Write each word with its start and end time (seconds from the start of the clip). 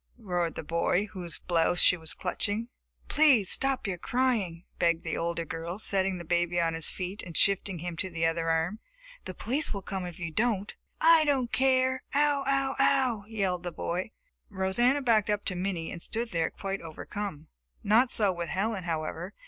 roared 0.17 0.55
the 0.55 0.63
boy 0.63 1.05
whose 1.13 1.37
blouse 1.37 1.79
she 1.79 1.95
was 1.95 2.15
clutching. 2.15 2.69
"Please 3.07 3.51
stop 3.51 3.85
your 3.85 3.99
crying," 3.99 4.63
begged 4.79 5.03
the 5.03 5.15
older 5.15 5.45
girl, 5.45 5.77
setting 5.77 6.17
the 6.17 6.25
baby 6.25 6.59
on 6.59 6.73
his 6.73 6.87
feet 6.87 7.21
and 7.21 7.37
shifting 7.37 7.77
him 7.77 7.95
to 7.95 8.09
the 8.09 8.25
other 8.25 8.49
arm. 8.49 8.79
"The 9.25 9.35
police 9.35 9.75
will 9.75 9.83
come 9.83 10.07
if 10.07 10.17
you 10.17 10.31
don't." 10.31 10.75
"I 10.99 11.23
don't 11.23 11.51
care! 11.53 12.01
Ow, 12.15 12.43
ow, 12.47 12.75
ow!" 12.79 13.25
yelled 13.27 13.61
the 13.61 13.71
boy. 13.71 14.09
Rosanna 14.49 15.03
backed 15.03 15.29
up 15.29 15.45
to 15.45 15.55
Minnie 15.55 15.91
and 15.91 16.01
stood 16.01 16.31
there 16.31 16.49
quite 16.49 16.81
overcome. 16.81 17.45
Not 17.83 18.09
so 18.09 18.31
with 18.31 18.49
Helen, 18.49 18.85
however. 18.85 19.35